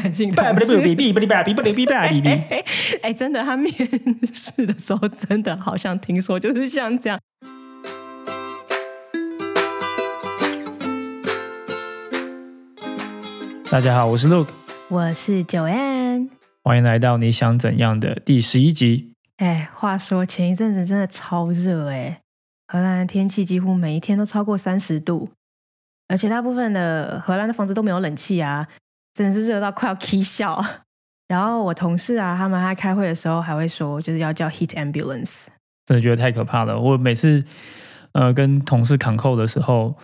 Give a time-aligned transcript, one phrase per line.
[0.00, 0.78] 男性同事。
[3.02, 3.72] 哎，真的，他面
[4.32, 7.18] 试的时候真的好像听说就是像这样。
[13.70, 14.48] 大家好，我是 Luke，
[14.88, 16.30] 我是 Joanne，
[16.64, 19.12] 欢迎来到你想怎样的第十一集。
[19.36, 22.20] 哎，话说前一阵子真的超热哎，
[22.66, 25.28] 荷兰的天气几乎每一天都超过三十度，
[26.08, 28.66] 而且大部分的荷兰的房子都没有冷气啊，
[29.14, 30.62] 真的是热到快要哭笑。
[31.28, 35.46] 然后我同事啊，他们在开会的时候还会说，就是要叫 heat ambulance，
[35.84, 36.78] 真的觉得太可怕了。
[36.78, 37.44] 我每次
[38.12, 39.96] 呃跟同事抗扣的时候，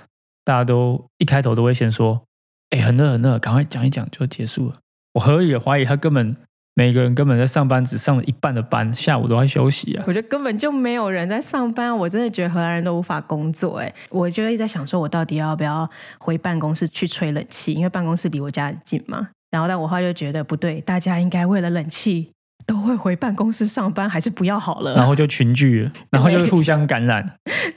[0.45, 2.23] 大家都一开头都会先说。
[2.71, 4.77] 哎，很热很热，赶快讲一讲就结束了。
[5.13, 6.35] 我合理的怀疑，他根本
[6.77, 10.05] 每个人根本在上班，只上了一半的班，下午都在休息啊。
[10.09, 13.79] 我觉得根本就没有人在上班，我真的觉得荷兰人都无法工作。
[13.79, 17.73] 哎，我就一直在想，说我到底要不要回办公室去吹冷气？
[17.75, 19.29] 因为办公室离我家很近嘛。
[19.53, 22.33] 然后，但我后来就觉得不对，大家应该为了冷气
[22.67, 24.97] 都会回办公室上班，还是不要好了。
[24.97, 27.25] 然后就群聚了， 然后就互相感染。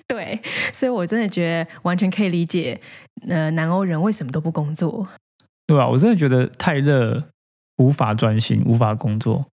[0.07, 0.41] 对，
[0.73, 2.81] 所以我真的觉得完全可以理解。
[3.29, 5.07] 呃，南欧人为什么都不工作？
[5.67, 7.21] 对啊，我真的觉得太热，
[7.77, 9.45] 无法专心，无法工作。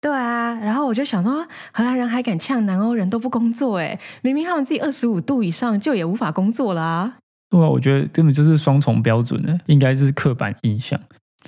[0.00, 3.78] 对啊，然后我就想说，荷兰人还敢呛南欧人都不工作？
[3.78, 7.14] 哎，明明他们自己二十五度以上就也无法工作啦。
[7.50, 11.00] 对啊，我觉得根本就是双重标准呢，应该是刻板印象。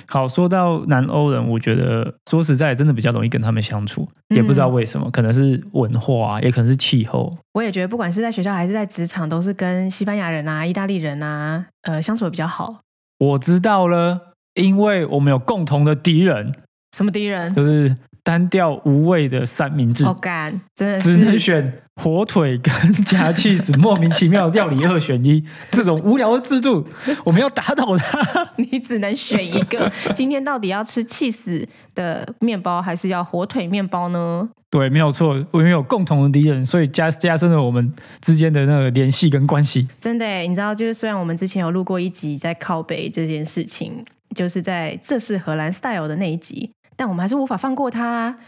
[0.08, 7.34] 好，说到南欧人，我觉得说实在，真的比较容易跟他们相处，也不知道为什么，可能是文化，啊也可能是气候。
[7.54, 12.80] 我也觉得，不管是在学校还是在职场，都是跟西班牙人啊、意大利人啊，呃，相处的比较好。
[13.18, 16.52] 我知道了，因为我们有共同的敌人。
[16.96, 17.54] 什么敌人？
[17.54, 20.04] 就是单调无味的三明治。
[20.04, 21.80] 好干，真的只能选。
[22.02, 26.86] 火腿跟加气死，莫名其妙料理二选一， 这种无聊的制度，
[27.24, 28.50] 我们要打倒它。
[28.56, 34.46] 你只能选一个，今天到底要吃气死的面包，还是要火腿面包呢？
[34.68, 37.90] 对，没有错，我们有共同的敌人，所以加加深了我们
[38.20, 39.88] 之间的那个联系跟关系。
[39.98, 44.04] 真的，你知道，就是虽然我们之前有录过一集在靠北这件事情，
[44.36, 48.38] 就是在这是荷兰 style 的那一集，但我们还是无法放过他。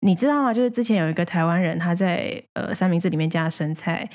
[0.00, 0.52] 你知道吗？
[0.52, 4.06] 就是之前有一个台湾人，他在呃三明治里面加生菜，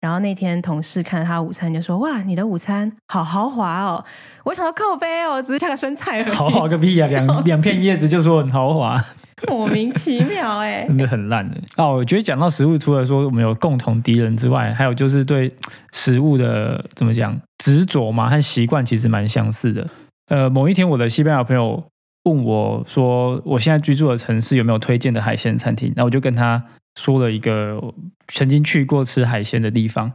[0.00, 4.04] 然后那天同事看他午餐就说：“哇，你的午餐好豪华哦！”
[4.44, 6.34] 我想到靠背哦，只是加个生菜而已。
[6.34, 7.06] 豪华个屁啊！
[7.08, 9.02] 两两片叶子就说很豪华，
[9.48, 11.94] 莫名其妙哎， 真的很烂的哦。
[11.94, 15.50] 我觉得讲到食物，除了说我们有共同敌人之外，还有就是对
[15.92, 19.88] 食物的怎么讲执着嘛和习惯其实蛮相似的。
[20.28, 21.84] 呃，某一天我的西班牙朋友。
[22.24, 26.62] 问我说：“我现在居住的城市有没有推荐的海鲜餐厅？”那我就跟他
[27.00, 27.80] 说了一个
[28.26, 30.12] 曾经去过吃海鲜的地方。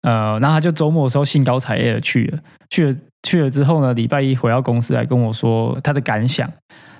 [0.00, 2.38] 呃，然后他就周末的时候兴高采烈的去了。
[2.70, 6.50] 去了去了之后呢，礼拜一回到公司来跟我说他的感想。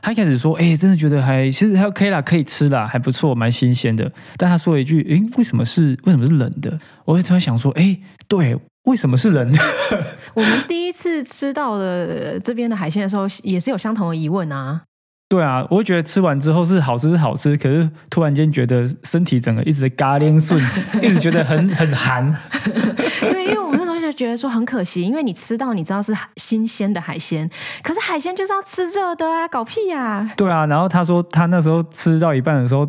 [0.03, 7.99] 他一开始说：“哎，真的觉得还其实还 OK 啦，可以吃啦，还不错，蛮新鲜的。”但他说了一句：“哎，为什么是为什么是冷的？”我就突然想说：“哎，
[8.29, 9.53] 对。”为什么是人？
[10.35, 14.83] 我们第一次吃到的这边的海鲜的时候，也是有相同的疑问啊。
[15.29, 20.61] 对啊，我会觉得吃完之后是好吃是好吃，可是突然间觉得身体整个一直在嘎铃顺，
[21.01, 22.31] 一直觉得很很寒。
[23.21, 27.49] 对，因为我们那时候就觉得说很可惜，因为你吃到你知道是新鲜的海鲜，
[27.83, 30.31] 可是海鲜就是要吃热的啊，搞屁呀！
[30.37, 32.87] 对啊，然后他说他那时候吃到一半的时候。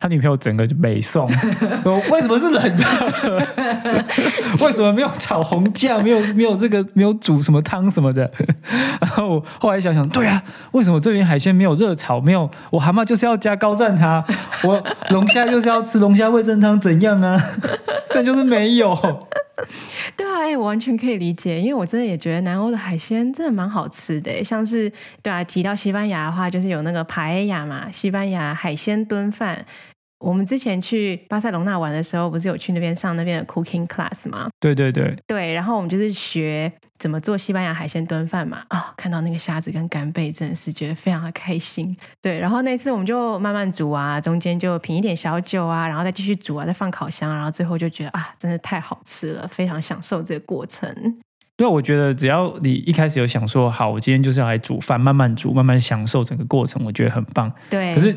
[0.00, 1.28] 他女朋友整个就没送，
[1.84, 2.84] 说为什么是冷的？
[4.64, 6.02] 为什么没有炒红酱？
[6.02, 8.32] 没有没有这个没有煮什么汤什么的？
[8.98, 12.18] 然后后来想想，对啊，为什么这边海鲜没有热炒？
[12.18, 14.24] 没有我蛤蟆就是要加高赞它，
[14.64, 17.38] 我龙虾就是要吃龙虾味噌汤，怎样啊？
[18.14, 18.96] 但就是没有。
[20.16, 24.90] 对啊，哎，我完全可以理解，因为我真的也觉得南欧的海鲜真的蛮好吃的，像是
[25.22, 29.66] 对啊，提到西班牙的话，就是有那个帕埃亚嘛，西班牙海鲜炖饭。
[30.20, 34.48] 我们之前去巴塞隆纳玩的时候，不是有去那边上那边的 cooking class 吗？
[34.60, 38.62] 对对对，对，然后我们就是学怎么做西班牙海鲜炖饭嘛。
[38.68, 41.96] 啊，看到那个虾子跟干贝，真的是觉得非常的开心。
[42.20, 50.94] 对，然后那次我们就慢慢煮啊，中间就品一点小酒啊，然后再继续煮啊，再放烤箱，然后最后就觉得啊，真的太好吃了，非常享受这个过程。
[51.56, 57.50] 对，我觉得只要你一开始有想说好，我今天就是要来煮饭，慢慢煮，慢慢享受整个过程，我觉得很棒。
[57.70, 58.14] 对，可是。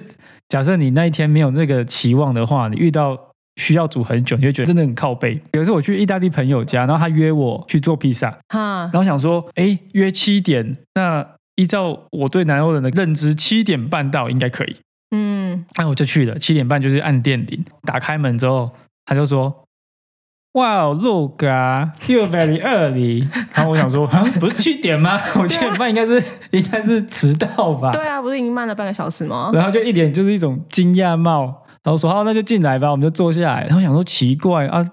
[0.53, 3.19] 假设你那一天没有那个期望的话，你遇到
[3.55, 5.41] 需要煮很久，你就觉得真的很靠背。
[5.53, 14.75] 有一次我去意大利朋友家，然后他约我去做披萨，哈然后想说，哎，约七点，那依照我对南欧人的认知，七点半到应该可以。
[15.09, 18.69] 嗯，那我就去了，七点半就是按电铃，打开门之后，
[19.05, 19.65] 他就说，
[20.53, 23.27] 哇，look 啊，you very early。
[23.53, 25.19] 然后我想说， 啊，不是七点吗？
[25.39, 27.89] 我七点半应该是应该是迟到吧？
[27.91, 29.49] 对啊，不是已经慢了半个小时吗？
[29.53, 31.45] 然后就一点就是一种惊讶帽，
[31.83, 33.65] 然后说好，那就进来吧，我们就坐下来。
[33.65, 34.85] 然后想说奇怪啊。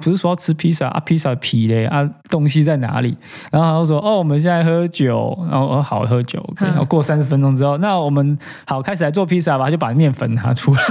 [0.00, 1.00] 不是说要吃披萨啊？
[1.04, 2.08] 披萨皮嘞啊？
[2.28, 3.16] 东西在哪里？
[3.50, 6.42] 然后他就说：“哦，我们现在喝酒。”然后我好喝酒。
[6.58, 10.82] 然后过三十分钟之后，那我们好开始来做披萨吧，就把面粉拿出来。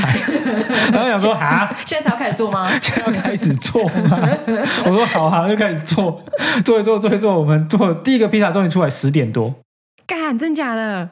[0.91, 2.67] 然后想说：“啊，现在才要开始做吗？
[2.81, 4.19] 现在要开始做吗？”
[4.85, 6.21] 我说：“好啊，就开始做，
[6.63, 7.39] 做一做，做一做。
[7.39, 9.53] 我们做第一个披萨终于出来，十点多。
[10.05, 11.09] 干，真假的？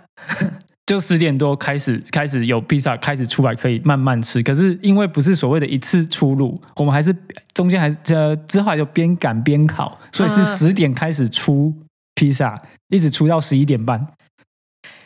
[0.88, 4.42] 就十点多开始，开始有披萨开始出来，可以慢慢吃。
[4.42, 7.14] 可是因为不是所谓的一次出炉，我们还是
[7.54, 11.74] 中间还是呃之后就边赶边烤，所以是十点开始出
[12.16, 12.58] 披萨，
[12.88, 14.08] 一直出到十一点半。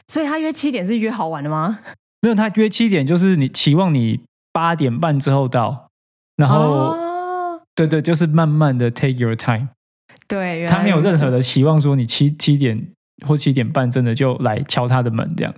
[0.07, 1.79] 所以他约七点是约好玩的吗？
[2.21, 4.21] 没有，他约七点就是你期望你
[4.53, 5.89] 八点半之后到，
[6.35, 6.95] 然后
[7.73, 9.69] 对对，就是慢慢的 take your time。
[10.27, 12.87] 对，他没有任何的期望说你七七点
[13.25, 15.51] 或七点半真的就来敲他的门这样。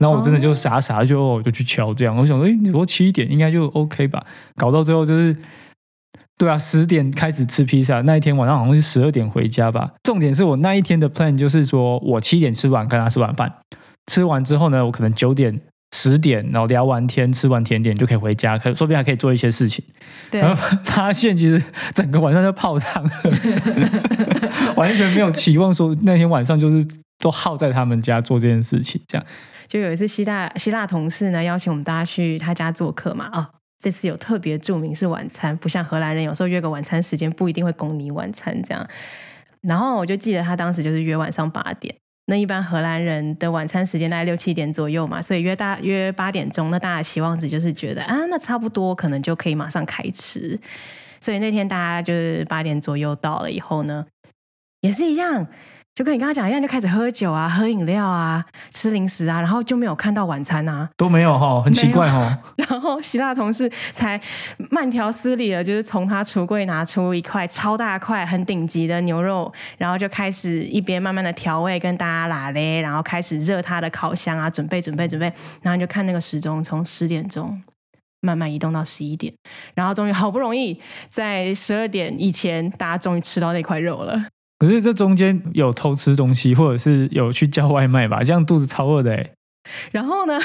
[0.00, 4.24] 然后我真的就傻傻就我就去敲这样，我想说，哎，你说七点应该就 OK 吧？
[4.56, 5.36] 搞到最后就是，
[6.38, 9.90] 对啊，十点开始吃披萨，那一天晚上好像是十二点回家吧。
[10.02, 13.52] 重点是我那一天的 plan 就是说我七点吃完跟他吃晚饭，
[14.06, 15.60] 吃完之后呢，我可能九点、
[15.94, 19.84] 十点，然后聊完天、吃完甜点就可以回家，可说不定还可以做一些事情。
[20.30, 21.62] 对，然后发现其实
[21.92, 23.04] 整个晚上就泡汤，
[24.76, 26.86] 完全没有期望说那天晚上就是
[27.18, 29.26] 都耗在他们家做这件事情，这样。
[29.70, 33.46] 就有一次，希腊希腊同事呢邀请我们大家去他家做客嘛，哦，
[33.78, 38.84] 这次有特别注明是晚餐，不像荷兰人有时候约个晚餐时间不一定会供你晚餐这样。
[39.60, 41.94] 然后我就记得他当时就是约晚上八点，
[42.26, 50.58] 那一般荷兰人的晚餐时间大概六七点左右嘛，所以约大约八点钟，那大家期望值就是觉得啊，那差不多可能就可以马上开吃。
[51.20, 54.06] 所以那天大家就是八点左右到了以后呢，
[54.80, 55.46] 也是一样。
[56.00, 62.38] 就跟你刚刚讲一样，就开始喝酒啊，喝饮料啊，吃零食啊，然后就没有看到晚餐啊，都没有哈，很奇怪哈。
[62.56, 64.18] 然后希腊同事才
[64.70, 75.30] 慢条斯理的，就是从他橱柜拿出一块超大块、很顶级的牛肉，然后就开始一边慢慢的调味，跟大家拉嘞，然后开始热他的烤箱啊，准备准备准备，
[75.60, 77.60] 然后就看那个时钟，从十点钟
[78.22, 79.34] 慢慢移动到十一点，
[79.74, 80.80] 然后终于好不容易
[81.10, 84.18] 在十二点以前，大家终于吃到那块肉了。
[84.60, 88.22] 可是这中间有偷吃东西，或者是有去叫外卖吧？
[88.22, 89.30] 这样肚子超饿的哎。
[89.90, 90.38] 然后呢，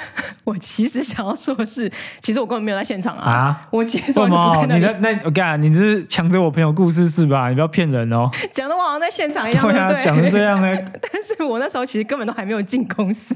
[0.43, 1.91] 我其实想要说的是，
[2.21, 3.31] 其实我根本没有在现场啊！
[3.31, 4.65] 啊，我其实什么？
[4.67, 5.11] 你在那？
[5.13, 7.49] 那我干，你是抢着我朋友故事是吧？
[7.49, 8.29] 你不要骗人哦！
[8.51, 10.03] 讲的我好像在现场一样，对不对？
[10.03, 10.73] 讲成这样呢？
[11.11, 13.35] 但是我那时候其实根本都还没有进公司，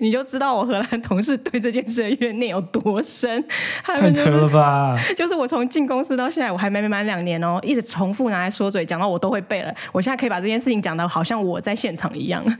[0.00, 3.44] 你就知道我荷兰同事对这件事的怨念有多深。
[3.84, 4.96] 太扯了吧！
[5.16, 9.72] 就是我从进公司到现在，我还没满两年哦，一直重复拿来说嘴，讲到我都会背了。
[9.92, 12.42] 我现在可以把这件事情讲的好像我在现场一样。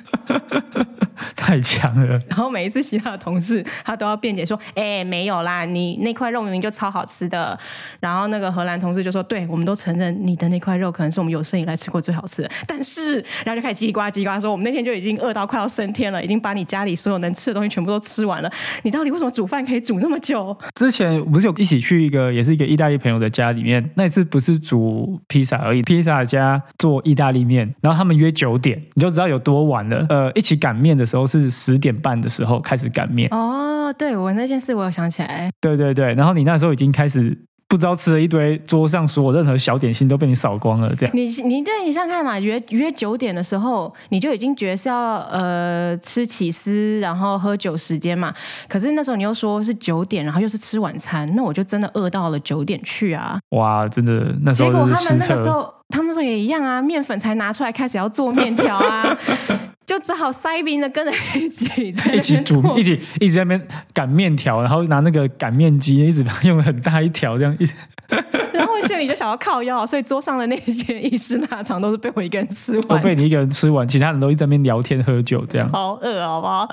[1.37, 2.21] 太强了！
[2.29, 7.59] 然后每一次洗他的同事他都要辩解说：“哎，没有啦，你那块肉明明就超好吃的。”
[8.01, 18.51] 然后那个荷兰同事就说：“对，我们都承认你的那块肉可能是我们有生以来吃过最好吃的。”但是，然后就开始叽呱叽呱说：“我们那天就已经饿到快要升天了，已经把你家里所有能吃的东西全部都吃完了。
[18.85, 30.07] 你到底为什么煮饭可以煮那么久？”之前不是有一起去一个也是一个意大利朋友的家里面，那次不是煮披萨而已，披萨家做意大利面，然后他们约九点，你就知道有多晚了。
[30.09, 31.23] 呃，一起擀面的时候。
[31.33, 37.37] 是十点半的时候开始擀面哦，对我那件事我有想起来，对对对，然后你那时候已经开始
[37.69, 41.17] 不知道吃了一堆，桌上所有任何小点心都被你扫光了，这样。
[41.17, 48.35] 你你对你想想看嘛，约约九点的时候，你就已经觉得是要呃吃起司，然后喝酒时间嘛。
[48.69, 53.39] 可是那时候你又说是九点，然后又是吃晚餐，那我就真的饿到了九点去啊！
[53.57, 59.17] 哇，真的那时候结果他们那个时候，他们那时候也一样啊，面粉才拿出来开始要做面条啊。
[59.85, 67.75] 就只好塞冰的跟着一起在一起煮，一起一直在那边擀面条，然后拿那个擀面机一直用很大一条这样一直，
[68.83, 76.69] 心里就想要靠腰，所以桌上的那些意式腊肠都是被我一个人吃完，都被你一个人吃完，其他人都一直在那边聊天喝酒这样，好饿好不好？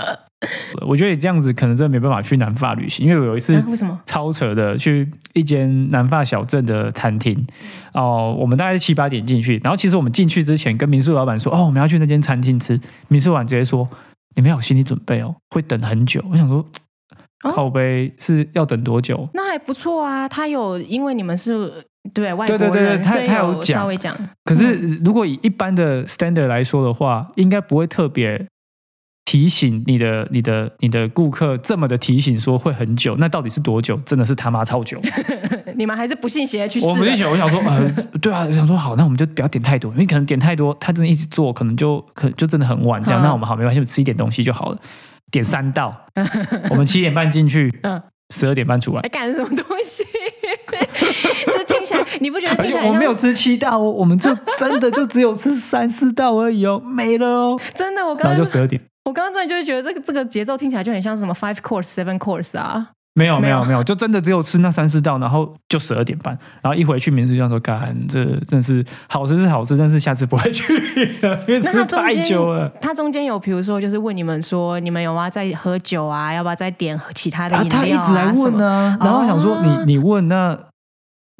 [0.88, 7.46] 我觉得你这样子可能真的没办法去南法旅行，因为我有一次为什么超扯的去一间南法小镇的餐厅
[7.94, 13.88] 哦，我们大概是七八点进去，然后其实我们进去之前跟民宿老板说哦，我们要去那间餐厅吃，民宿老板直接说
[14.36, 16.24] 你们要有心理准备哦，会等很久。
[16.32, 16.66] 我想说，
[17.42, 19.28] 靠杯是要等多久？
[19.34, 24.16] 那还不错啊，他有因为你们是对外国人，他他有稍微讲。
[24.46, 28.48] 可是如果以一般的 standard 来说的话，应该不会特别。
[29.26, 33.96] 提醒你的、你的、你的顾客这么的提醒说会很久，那到底是多久？
[33.98, 35.00] 真的是他妈超久。
[35.78, 36.92] 你们还是不信邪去试了。
[36.94, 43.22] 我们就想，我想说，呃， 对啊，想说好，那我们就不要点太多，因为可能点太多，他真的一直做，可能就可能就真的很晚这样。
[43.22, 44.80] 嗯那我们好没关系，我们吃一点东西就好了。
[45.30, 45.96] 点三道，
[46.72, 48.02] 我们七点半进去，嗯
[48.34, 49.10] 十二点半出来还。
[49.10, 50.04] 干什么东西？
[52.20, 57.60] 你不觉得听起来我们没有吃七道哦，我们就真的就只有吃三四道而已哦， 没了哦。
[57.74, 58.02] 真的？
[58.04, 62.90] 我然刚刚后就十二点，我刚刚真的就是觉得这个这个节奏听起来就很像什么 five course seven course 啊。
[63.16, 70.74] 没有没有没有，就真的只有吃那三四道，然后就十二点半，然后一回去民宿就说，干，这真的是好吃是好吃，但是下次不会去
[71.22, 72.70] 了，因为那吃太久了。
[72.80, 76.34] 他中间有比如说就是问你们说你们有没有在喝酒啊？
[76.34, 77.82] 要不要再点其他的他饮料啊？
[77.82, 80.58] 他一直来问呢、然后我想说哦你你问那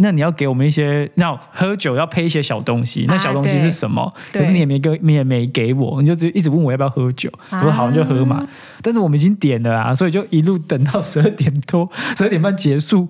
[0.02, 4.14] 那你要给我们一些，要喝酒要配一些小东西，那小东西是什么？
[4.32, 7.30] 对可是你也没给，你也没给我，你就只一直问我要不要喝酒。
[7.52, 8.48] 我说好，你就喝嘛。
[8.82, 13.08] 但是我们已经点了啊，所以就一路等到十二点多， 十二点半结束。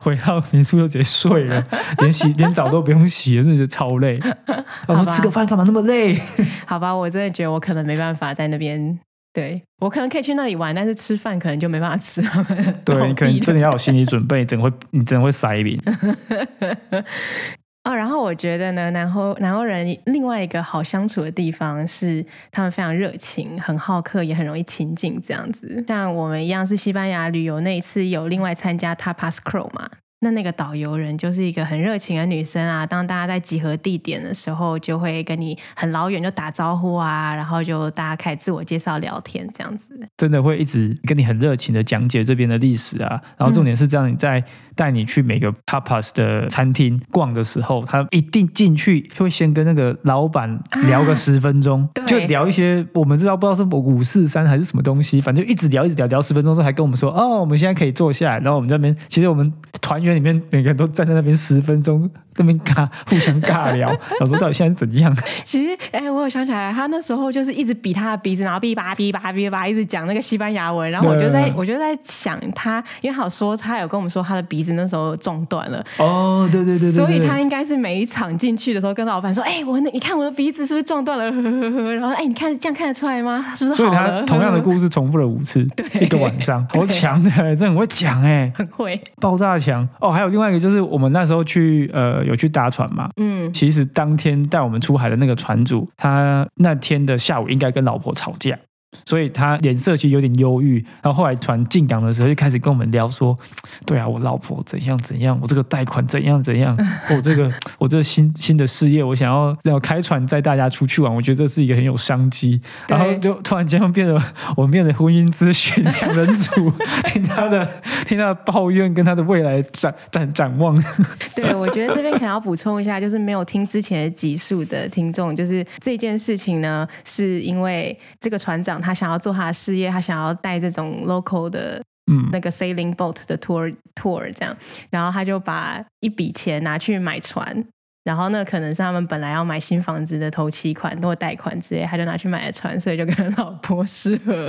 [0.00, 1.62] 回到民宿就直接睡了，
[2.00, 4.18] 连洗连澡都不用洗，真的是超累。
[4.88, 6.18] 我说吃个饭干嘛那么累？
[6.64, 8.98] 好吧，我真的觉得我可能没办法在那边。
[9.36, 12.22] 对我可能可以去那里玩，但是吃饭可能就没办法吃。
[12.86, 15.78] 对你可能真的要有心理准备，真的会你真的会塞饼。
[17.84, 25.84] 哦，然后我觉得呢，南欧南欧人另外一个好相处的地方是，他们非常热情，很好客，也很容易亲近这样子。
[25.86, 29.90] 像我们一样是西班牙旅游那一次，有另外参加 Tapas Crow 嘛。
[30.20, 40.08] 那那个导游人就是一个很热情的女生啊，当大家在集合地点的时候，就会跟你很老远就打招呼啊，然后就大家开始自我介绍聊天这样子。
[40.16, 44.42] 真的会一直跟你很热情的讲解这边的历史啊，然后重点是这样，你在
[44.76, 52.06] 带你去每个 tapas 的餐厅逛的时候，他一定进去会先跟那个老板聊个十分钟，对。
[52.06, 63.88] 就聊一些我们知道不知道是五四三还是什么东西，反正就一直聊一直聊聊十分钟之后，还跟我们说哦，我们现在可以坐下来，然后我们这边其实我们团员里面每个人都站在那边十分钟，那边尬互相尬聊，
[64.20, 65.14] 老说到底现在是怎样？
[65.44, 81.30] 其实，哎，我有想起来，他那时候就是一直比他的鼻子，然后哔叭哔叭哔叭一直讲那个西班牙文，然后我就在我就在想他，因为好说他有跟我们说他的鼻子那时候撞断了，哦，对对对对所以他应该是每一场进去的时候跟老板说，哎，我那你看我的鼻子是不是撞断了？
[81.30, 83.44] 呵呵呵然后哎，你看这样看得出来吗？
[83.56, 84.22] 是不是所以他？
[84.22, 85.66] 同样的故事重复了五次，
[86.00, 90.10] 一个晚上，好强的，真的很会讲哎，很会，爆炸强哦。
[90.10, 98.58] 还有另外一个就是我们那时候去呃有去搭船嘛，嗯，其实当天带我们出海的那个船主，他那天的下午应该跟老婆吵架。
[99.04, 103.36] 所以他脸色其实有点忧郁，然后后来船进港的时候就开始跟我们聊说，
[103.84, 106.76] 对啊，我老婆怎样怎样，我这个贷款怎样怎样，
[107.14, 112.60] 我这个我这新新的事业，我想要要开船载大家出去玩，我觉得这是一个很有商机。
[112.88, 114.20] 然后就突然间变得
[114.56, 116.72] 我们变得婚姻咨询两人组，
[117.06, 117.68] 听他的
[118.06, 120.76] 听他的抱怨跟他的未来展展展望。
[121.34, 134.56] 对，我觉得这边可能要补充一下，就是没有听之前的集数的听众，就是这件事情呢，是因为这个船长他想要做他的事业，他想要带这种 local 的嗯，那个 sailing boat 的 tour tour 这样，
[134.90, 137.66] 然后他就把一笔钱拿去买船。
[138.06, 144.46] 然后那，可能是他们本来要买新房子的头期款或贷款之类，他就拿去买了船，所以就跟老婆失和。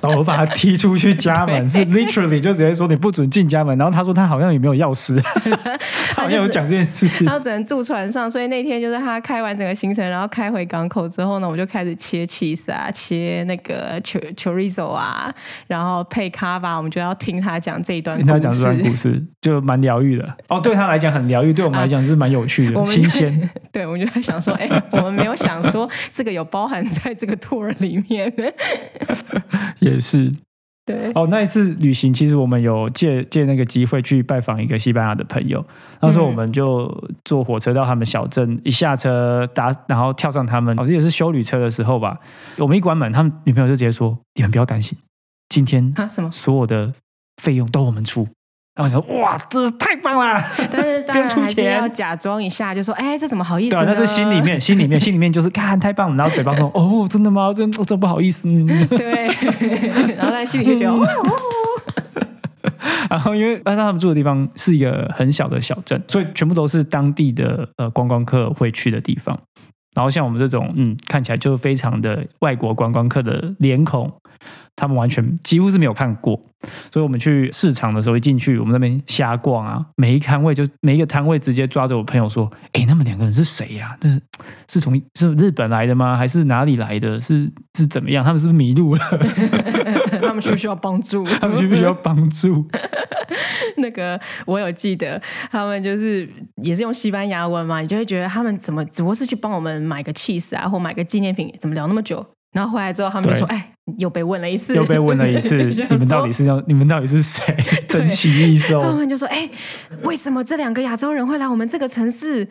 [0.00, 3.76] 然后我把他踢出去家门，是 literally 就直接说你不准进家门。
[3.76, 5.20] 然后他说他好像也没有钥匙，
[6.14, 7.08] 他好像有讲这件事。
[7.26, 15.34] 他只能住船上，所以那天就是他开完整个行程，然后开回港口之后呢，我就开始切 cheese 啊，切那个 chor- chorizo 啊，
[15.66, 19.20] 然后配 cava，我们就要听他讲这一段听他讲这段故事。
[19.40, 20.36] 就蛮疗愈的。
[20.46, 23.50] 哦，对他来讲很疗愈，对我们来讲是蛮有趣的、我们就新鲜。
[23.72, 28.32] 对，我们就在想说，哎、我们没有想说这个有包含在这个 tour 里面。
[29.80, 30.30] 也是
[30.84, 35.64] 对，哦，那一次旅行，其实我们有借借那个机会去拜访一个西班牙的朋友。
[36.00, 36.92] 那时候我们就
[37.24, 42.18] 坐火车到他们小镇，一下车搭，然后跳上他们，好哦，也是修旅车的时候吧。
[42.58, 44.98] 我们一关门，他们女朋友就直接说：“你们不要担心，
[45.48, 46.30] 今天啊什么？
[46.32, 46.92] 所有的
[47.40, 48.26] 费用都我们出。”
[48.80, 50.42] 然后我想说，哇，这是太棒啦！
[50.72, 53.92] 但是当然还是要假装一下，就说，哎、这怎么好意思对啊，呢？
[53.92, 57.52] 那是心里面，心里面，心里面就是 看太棒了，然后嘴巴说， 哦，真的吗？
[57.52, 58.48] 真真不好意思。
[58.48, 59.26] 嗯对，
[60.16, 61.06] 然后在心里就觉得，哦
[63.10, 69.36] 然后因为那他们住的地方是一个很小的小镇，所以全部都是当地的呃观光客会去的地方。
[69.94, 74.10] 然后像我们这种，嗯，看起来就非常的外国观光客的脸孔，
[74.76, 76.40] 他们完全几乎是没有看过。
[76.92, 83.96] 所以我们去市场的时候一进去，我们那边瞎逛啊，每一摊位就每一个摊位直接抓着我朋友说：“哎，他们两个人是谁呀？
[83.98, 84.22] 这是
[84.68, 86.14] 是从是日本来的吗？
[86.16, 87.18] 还是哪里来的？
[87.18, 88.22] 是是怎么样？
[88.22, 89.00] 他们是不是迷路了？
[90.20, 91.24] 他们需不需要帮助？
[91.40, 92.66] 他们需不需要帮助？”
[93.78, 96.28] 那个我有记得，他们就是
[96.62, 102.26] 也是用西班牙文嘛，你就会觉得他们怎么只不过是去帮我们买个 cheese 啊，或买个纪念品，怎么聊那么久？
[102.52, 105.56] 然后回来之后，他们就说：“哎，又被问了一次，又被问了一次，
[105.88, 107.44] 你们到底是要你们到底是谁？
[107.88, 109.48] 珍奇异兽？”他们就说：“哎，
[110.02, 112.48] 为什么这两个亚洲人会来我们这个城市？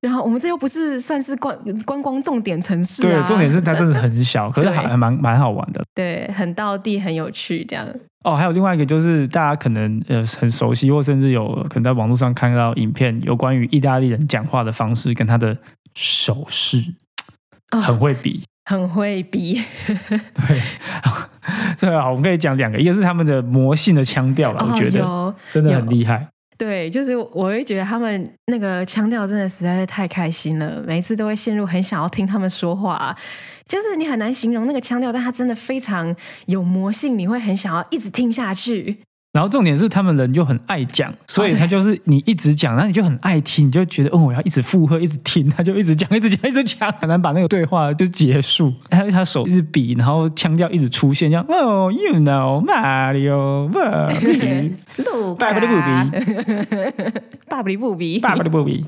[0.00, 3.02] 然后我们这又不是算是观观光重点城市？
[3.02, 5.84] 对，重点是它真的很小， 可是还还蛮蛮好玩的。
[5.94, 7.86] 对，很到地，很有趣，这样。
[8.24, 15.54] 哦，还有另外一个就是大家可能呃很熟悉，或甚至有可能在网络上看到影片，有关于意大利人讲话的方式跟他的
[15.94, 16.82] 手势，
[17.70, 20.62] 很会比。”很会比， 对，
[21.76, 26.28] 这个好，我们可以讲两个，一个是他们的魔性的腔调了，我觉得真的很厉害。
[26.56, 33.14] 对，就是我会觉得他们那个腔调真的实在是太开心了，每一次都会陷入很想要听他们说话，
[33.66, 36.14] 就是你很难形容那个腔调，但它真的非常
[36.46, 38.98] 有魔性，你会很想要一直听下去。
[39.34, 48.72] 然后重点是他们人就很爱讲，所以他就是你一直讲，然后你就很爱听，你就觉得哦，我要一直附和，一直听，他就一直讲，一直讲，一直讲，很难把那个对话就结束。
[48.88, 53.68] 他 他手一直比，然后腔调一直出现，像 哦，you know Mario，
[55.34, 55.82] 爸爸的布比，
[57.48, 58.86] 爸爸的布比，爸爸的布比，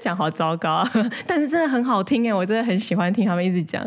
[0.00, 0.82] 讲好糟糕，
[1.26, 3.86] 但是真的很好听哎，我真的很喜欢听他们一直讲，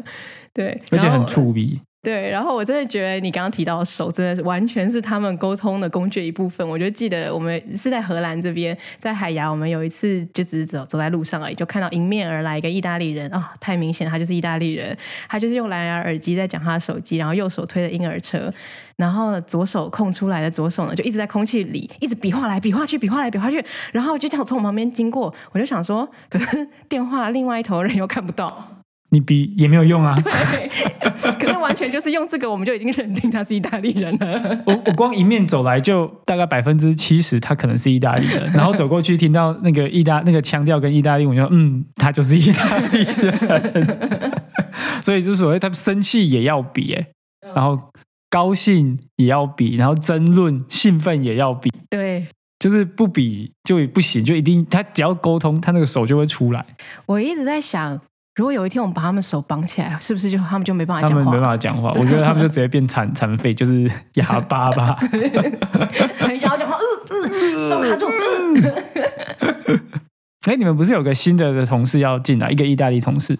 [0.53, 1.81] 对，而且很触鼻。
[2.03, 6.67] 对，然后我真的觉得你刚刚提到手，真的是完全是他们沟通的工具一部分。
[6.67, 14.97] 我就记得我们是在荷兰这边，在海牙，我们有一次就只是走走在路上而已，就看到迎面而来一个意大利人啊，太明显他就是意大利人，
[15.29, 18.53] 他就是用蓝牙耳机在讲他的手机，然后右手推着婴儿车，
[18.97, 28.82] 然后左手空出来的左手呢，就一直在空气里一直比划来比划去，比划来比划去，然后就这样从我旁边经过，我就想说，可是电话另外一头人又看不到。
[29.13, 30.15] 你比也没有用啊！
[30.23, 30.67] 对，
[31.39, 34.59] 可是完全就是用这个，我们就已经认定他是意大利人了。
[34.65, 38.51] 我我光迎面走来，就大概百分之七十，他可能是意大利人。
[38.53, 44.41] 然后走过去，听到那个意大那个腔调跟意大利，我就嗯，他就是意大利人。
[45.03, 47.07] 所以就所谓他生气也要比，哎，
[47.53, 47.91] 然后
[48.31, 51.71] 高兴也要比，然后争论兴奋也要比。
[51.91, 52.25] 对，
[52.57, 56.65] 就是不比就不行，就一定他只要沟通，他那个手就会出来。
[57.05, 58.01] 我一直在想。
[58.35, 61.23] 如果有一天我们把他们手绑起来，是不是就他们就没办法讲话？
[61.23, 64.95] 他们没办法讲话，我觉得他们就直接变残 残废，就是哑巴吧。
[66.17, 66.83] 很想要讲话，呃
[67.29, 68.07] 呃，手卡住。
[70.49, 73.37] 哎，你们不是有个新的的同事要进来，一个意大利同事？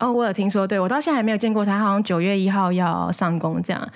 [0.00, 3.88] 哦，我有听说，对我到现在还没有见过他，好像九月一号要上工这样。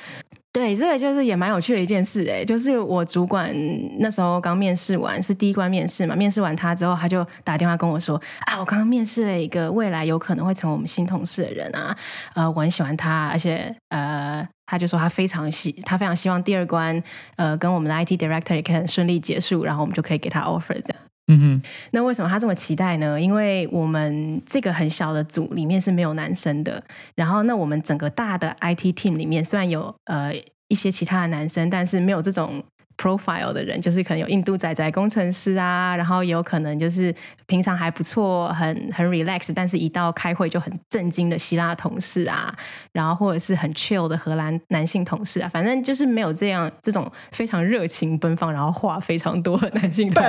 [0.58, 3.54] 对，这个就是也蛮有趣的一件事哎，就是我主管
[4.00, 6.16] 那时候刚面试完，是第一关面试嘛。
[6.16, 11.96] 面试完他之后，他就打电话跟我说：“啊，我刚刚面试了一个未来有可能会成为我们新同事的人啊，
[12.34, 17.00] 呃，我很喜欢他，而且呃，他就说他非常希，他非常希望第二关
[17.36, 20.96] 呃跟我们的 IT director 也可以很顺利结束，然后我们就可以给他 offer 这样。”
[21.28, 21.62] 嗯哼，
[21.92, 23.20] 那为什么他这么期待呢？
[23.20, 26.82] 因为我们这个很小的组里面是没有男生的，
[27.14, 30.34] 然后那我们整个大的 IT team 里面虽然有呃
[30.68, 32.64] 一些其他的男生，但是没有这种。
[32.98, 37.14] Profile 的人就是可能有印度仔仔工程师啊，然后也有可能就是
[37.46, 42.52] 平常还不错，很很 relax，但是一到开会就很震惊的希腊同事啊，
[42.90, 50.28] 然后或者是很 chill 的荷兰男性同事啊，反正就是没有这样这种非常热情奔放，然后话非常多的男性同事。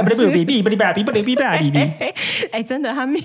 [2.51, 3.23] 哎，真的，他面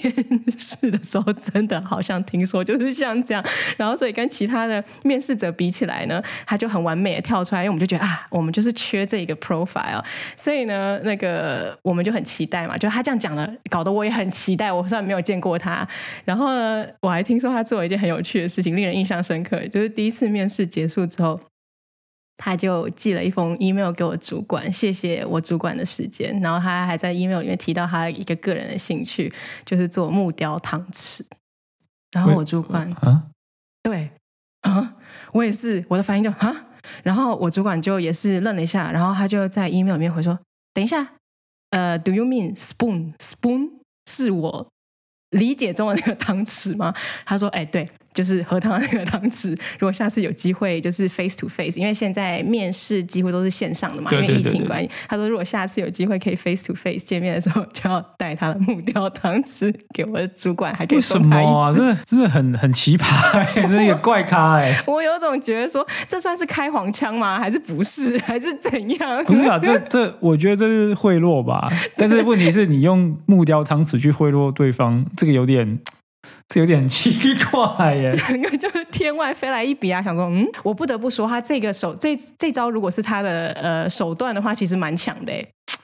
[0.56, 3.44] 试的时候真的好像听说就是像这样，
[3.76, 9.33] 然后所以跟其他的面试者比起来呢，他就很完美的跳出来，因为我们就觉得啊，我们就是缺这个。
[9.36, 10.04] profile，
[10.36, 14.72] 所以呢，那个我们就很期待嘛，就他这样讲了，搞得我也很期待。
[14.72, 15.86] 我虽然没有见过他，
[16.24, 19.66] 然后呢，我还听说他做了一件很有趣的事情，令人印象深刻。
[19.68, 21.40] 就是第一次面试结束之后，
[22.36, 26.38] 他就寄了一封 email 给我主管，谢谢我主管的时间。
[26.40, 29.32] 然后他还在 email 里面提到他一个个人的兴趣，
[29.64, 31.20] 就是做木雕汤匙。
[32.10, 33.24] 然后我主管啊，
[33.82, 34.10] 对
[34.62, 34.94] 啊，
[35.32, 36.66] 我也是，我的反应就啊。
[37.02, 40.38] 然后我主管就也是愣了一下，然后他就在 email 里面回说
[40.74, 41.14] ：“等一下，
[41.70, 43.70] 呃，Do you mean spoon？Spoon
[44.10, 44.68] 是我
[45.30, 46.94] 理解中的那个 汤匙吗？”
[47.26, 54.88] 他说：“哎，对，就是喝汤的那个汤匙， 如果下次有机会就是 face to face，因为现在面试几乎都是线上的嘛，因为疫情关系。
[55.08, 61.78] 他说如果下次有机会可以 face to face 见面的时候，就要带他的木雕汤匙给我的主管，还可以送他一支。
[61.78, 64.80] 真的真的很很奇葩，真的个怪咖哎！
[64.86, 67.38] 我有种觉得说，这算是开黄腔吗？
[67.38, 68.16] 还是不是？
[68.24, 69.24] 还是怎样？
[69.24, 71.68] 不是啊，这这我觉得这是贿赂吧。
[71.96, 75.80] 但是问题是你用木雕汤匙去贿赂对方，这个有点。
[76.48, 80.02] 这有点奇怪耶， 整个就是天外飞来一笔啊！
[80.02, 85.32] 想说，嗯，我不得不说，他这个手这这招，如果是他的呃手段的话，其实蛮强的，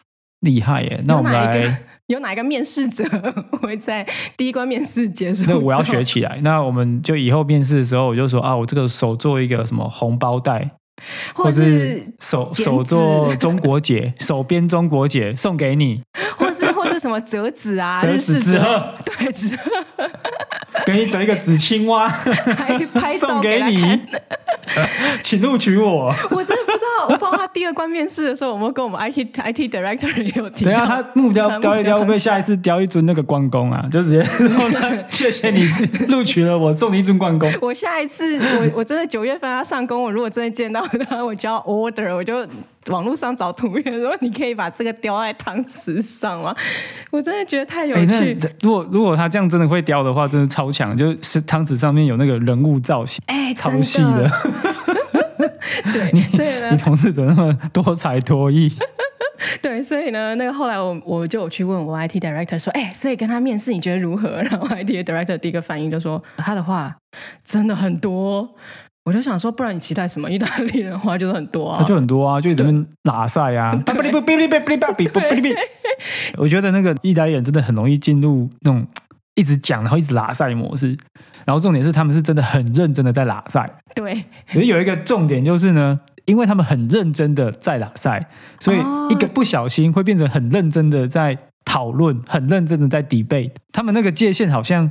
[0.41, 1.03] 厉害耶！
[1.07, 3.05] 那我们来，有哪一个面试者
[3.61, 5.45] 会在第一关面试结束？
[5.49, 6.41] 那我要学起来。
[6.43, 10.71] 那我们就以后面试的时候，我就说啊，我这个手做一个什么红包袋，
[11.35, 16.03] 或是手 手做 中国结，手编中国结送给你，
[16.37, 20.11] 或是或是什么折纸啊，折纸纸鹤，对纸鹤。
[20.87, 22.09] 给你整一个纸青蛙，
[22.95, 24.01] 拍 送给你，
[25.23, 26.15] 请录取我。
[26.31, 30.65] 我真的不知道，我不知道他第二关面试的时候，有没有跟我们 IT IT director 也有提。
[30.65, 33.85] 等下他目标雕一雕，会不会下一次雕一尊那个关公啊？
[33.91, 34.49] 就直接说
[35.09, 35.69] 谢谢你
[36.09, 37.51] 录取了我，送你一尊关公。
[37.61, 42.47] 我下一次，我我真的九月份要上工，我如果真的见到他，我就要 order，我就。
[42.91, 46.55] 网络上找图片，说你可以把这个雕在汤匙上吗？
[47.11, 48.39] 我真的觉得太有趣。
[48.61, 54.31] 如果如果他这样真的会雕的话，真的超强，就是汤匙上面有那个人物造型，哎，超细的。
[55.93, 58.73] 对， 所以呢，你同事怎么那么多才多艺？
[59.63, 64.29] 对，所以呢，那个后来我我就有去问我 IT director 说，哎，所以跟他面试你觉得如何？
[64.43, 66.95] 然后 IT director 第一个反应就说，他的话
[67.43, 68.55] 真的很多。
[69.11, 70.31] 我就想说，不然你期待什么？
[70.31, 73.75] 意大利人话就是很多啊，就很多啊，就这边拉塞啊，
[76.39, 78.87] 我觉得那个意大利人真的很容易进入那种
[79.35, 80.97] 一直讲，然后一直拉塞模式。
[81.45, 83.69] 然后重点是他们是真的很认真的在拉塞。
[83.97, 84.15] 对，
[84.47, 88.25] 可是有一个重点就是呢，因为他们很认真的在拉塞，
[88.61, 93.51] 所以一个不小心会变成很认真的在讨论，很认真的在 debate。
[93.73, 94.89] 他们那个界限好像。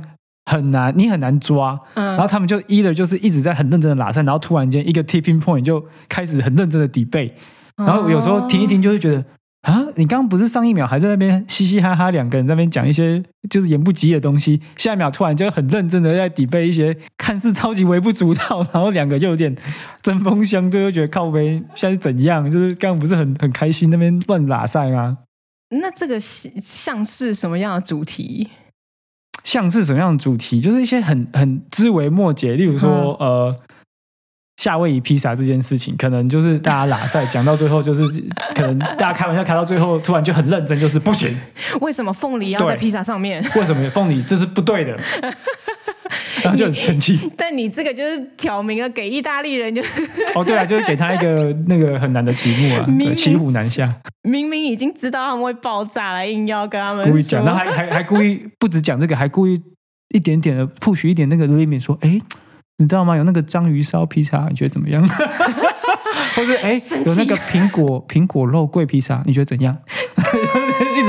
[0.50, 1.78] 很难，你很难抓。
[1.94, 7.32] 然后他们就 either 就是一直在很认真的拉塞，然后突然间一个 tipping point 就开始很认真的 debate。
[7.76, 9.24] 然后有时候听一听就会觉得
[9.62, 19.54] 啊，你刚刚不是上一秒还在那边嘻嘻哈哈，两个人在那边讲一些就是言不及的东西，下一秒突然就很认真的在 debate 一些看似超级微不足道，然后两个就有点
[20.02, 22.50] 针锋相对，又觉得靠背现在是怎样？
[22.50, 25.18] 就是刚刚不是很很开心那边乱拉塞吗？
[25.70, 28.48] 那这个像是什么样的主题？
[29.50, 30.60] 像是什么样的主题？
[30.60, 33.52] 就是一些很很枝微末节，例如说，呃，
[34.58, 38.06] 夏威夷披萨这件事情，可能就是大家拉赛讲到最后，就是
[38.54, 41.36] 可能大家开玩笑开到最后，突然就很认真，就是不行。
[41.82, 43.42] 为什么凤梨要在披萨上面？
[43.56, 44.96] 为什么凤梨这是不对的？
[46.42, 49.82] 然后就很生气， 但你这个就是挑明了给意大利人，就
[50.34, 53.94] 哦对啊， 就是给他一个那个很难的题目啊，骑虎难下。
[54.22, 59.60] 明明已经知道他们会爆炸了，硬要跟他们故意讲，然后还还还故意不止讲这个，还故意
[60.14, 62.20] 一点点的 push 一点那个 limit，说哎，
[62.78, 63.16] 你知道吗？
[63.16, 65.06] 有那个章鱼烧披萨，你觉得怎么样？
[66.36, 66.70] 或者哎，
[67.06, 69.76] 有那个苹果苹果肉桂披萨，你觉得怎样？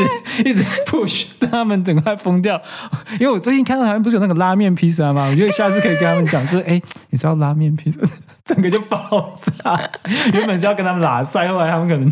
[0.02, 2.62] 一直 一直 push，让他们整个快疯掉。
[3.20, 5.28] 因为我最近看到台湾不是有那个拉面披萨吗？
[5.30, 8.00] 我觉得下次可以跟他们讲，说哎，你知道拉面披萨，
[8.46, 9.80] 整个就爆炸。
[10.34, 12.10] 原本是要跟他们拉塞，后来他们可能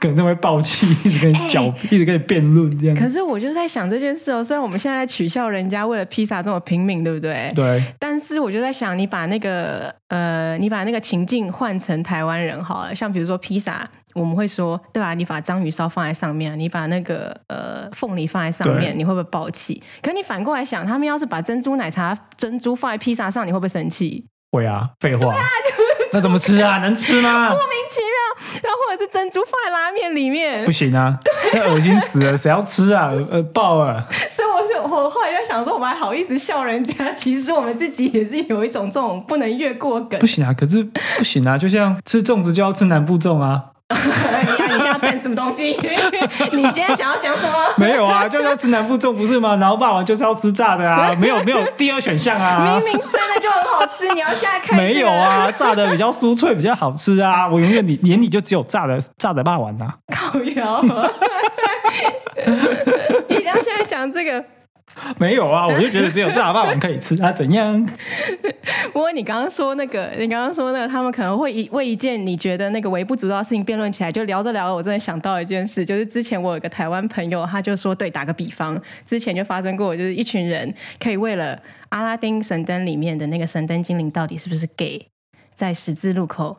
[0.00, 2.96] 可能就会爆气，一直跟你狡一直跟你辩论这样。
[2.96, 7.52] 可是我就在想这件事哦，虽然我们现在取笑人家为了披萨这么拼命，对不对？
[7.54, 7.82] 对。
[7.98, 13.88] 但是我就在想，你把那个呃，你把那个情境换成台湾人好了，像比如说披萨。
[14.16, 15.12] 我们会说，对吧？
[15.14, 19.82] 你把章鱼烧放在上面，你把那个呃凤梨放在上面，你会不会爆气？
[20.02, 24.24] 可你反过来想，他们要是把珍珠奶茶珍珠放在披萨上，你会不会生气？
[24.50, 25.36] 会啊，废话。
[26.12, 26.78] 那怎么吃啊？
[26.78, 27.48] 能吃吗？
[27.50, 28.16] 莫名其妙。
[28.62, 31.18] 然后或者是珍珠放在拉面里面，不行啊，
[31.52, 33.10] 那恶心死了，谁要吃啊？
[33.30, 34.06] 呃，爆了。
[34.30, 37.12] 所以我就我后来就想说，我们还好意思笑人家？
[37.12, 40.18] 其实我们自己也是有一种这种不能越过梗。
[40.20, 40.84] 不行啊，可是
[41.18, 43.72] 不行啊，就像吃粽子就要吃南部粽啊。
[44.68, 45.78] 你你想干什么东西？
[46.52, 47.52] 你现在想要讲什么？
[47.76, 49.56] 没有啊，就是要吃南部粽不是吗？
[49.60, 52.80] 然后霸王就是要吃炸的啊， 没有没有第二选项啊。
[52.82, 54.76] 明明真的就很好吃，你要现在看。
[54.76, 57.46] 没有啊，炸的比较酥脆，比较好吃啊。
[57.46, 59.94] 我永远你眼里就只有炸的炸的霸王啊。
[60.12, 60.82] 烤窑。
[63.28, 64.44] 你要现在讲这个。
[65.18, 67.82] 没有啊，我就觉得只有炸霸王可以吃啊，怎样？
[68.92, 81.58] 不过你刚刚说那个，你刚刚说那个，他们可能会一为一件你觉得那个微不足道的事情辩论起来，就聊着聊着，我真的想到一件事，就是之前我有个台湾朋友，他就说，对，打个比方，之前就发生过，就是一群人可以为了
[81.90, 85.06] 阿拉丁神灯里面的那个神灯精灵到底是不是 gay，
[85.54, 86.58] 在十字路口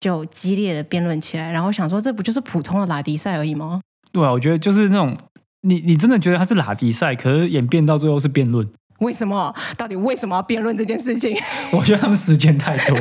[0.00, 3.80] 就激烈的辩论起来，然后想说，这不就是普通的拉迪赛而已吗？
[4.10, 5.14] 对啊，我觉得就是那种
[5.62, 8.68] 你你真的觉得他是拉迪赛，可是演变到最后是辩论。
[9.00, 9.54] 为什么？
[9.76, 11.36] 到底为什么要辩论这件事情？
[11.72, 12.96] 我觉得他们时间太多，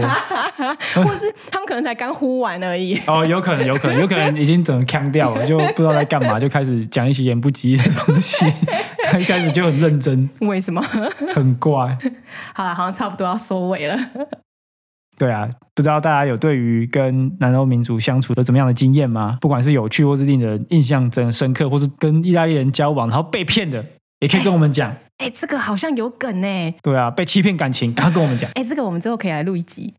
[1.04, 3.02] 或是他们可能才刚呼完而已。
[3.08, 8.46] 哦，有可能，有可能，有可能已经整个腔掉了，就不知道在干嘛，就开始讲一些言不及义的东西。
[9.10, 10.80] 他一开始就很认真，为什么？
[11.34, 11.98] 很怪。
[12.54, 13.98] 好了，好像差不多要收尾了。
[15.18, 19.38] 对啊，不知道大家有对于跟南欧民族相处有怎么样的经验吗？
[19.42, 23.84] 不管是有趣，或是令人印象真深刻，或是跟意大利人交往然后被骗的，
[24.20, 24.96] 也可以跟我们讲。
[25.18, 26.76] 哎，这个好像有梗呢。
[26.84, 28.50] 对啊，被欺骗感情，赶快跟我们讲。
[28.54, 29.94] 哎，这个我们之后可以来录一集，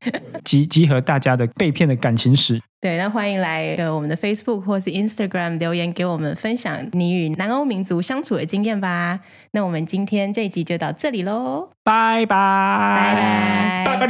[0.44, 2.60] 集集合大家的被骗的感情史。
[2.80, 9.18] 对，那欢迎来呃我们的 Facebook 或是 Instagram 留言给我们分享你与南欧民族相处的经验吧。
[9.50, 14.08] 那我们今天这一集就到这里喽，拜拜，拜拜，